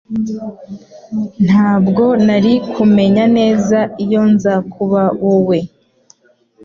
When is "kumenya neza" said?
2.73-3.79